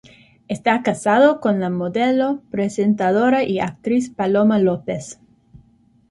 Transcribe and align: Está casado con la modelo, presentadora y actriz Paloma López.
Está 0.47 0.81
casado 0.81 1.39
con 1.39 1.59
la 1.59 1.69
modelo, 1.69 2.41
presentadora 2.49 3.43
y 3.43 3.59
actriz 3.59 4.09
Paloma 4.09 4.57
López. 4.57 5.19